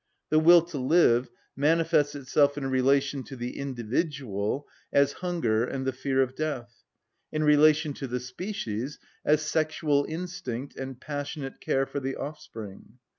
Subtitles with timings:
[0.31, 5.93] The will to live manifests itself in relation to the individual as hunger and the
[5.93, 6.81] fear of death:
[7.31, 12.97] in relation to the species as sexual instinct and passionate care for the offspring.